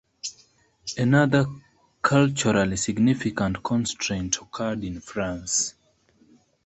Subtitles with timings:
[0.97, 1.45] Another
[2.01, 5.75] culturally significant constraint occurred in France.